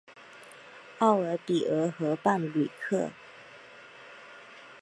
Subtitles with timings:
[0.97, 3.11] 奥尔比厄河畔吕克。